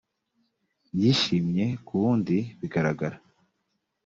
yishimye 0.99 1.65
ku 1.85 1.93
wundi 2.01 2.37
bigaragara 2.59 3.17